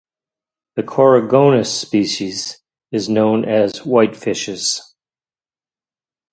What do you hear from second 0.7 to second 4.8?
The "Coregonus" species are known as whitefishes.